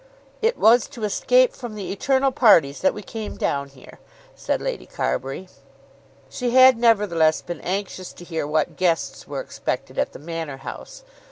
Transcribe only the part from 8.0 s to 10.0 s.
to hear what guests were expected